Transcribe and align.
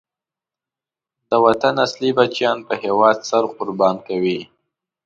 د 1.29 1.31
وطن 1.45 1.73
اصلی 1.85 2.09
بچیان 2.17 2.57
په 2.67 2.73
هېواد 2.83 3.17
سر 3.29 3.43
قربان 3.57 3.95
کوي. 4.07 4.39